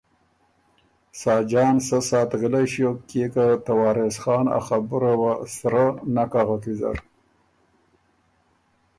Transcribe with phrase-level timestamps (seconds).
[1.21, 6.31] ساجان سۀ ساعت غِلئ ݭیوک کيې که ته وارث خان ا خبُره وه سرۀ نک
[6.41, 6.97] اغک ویزر۔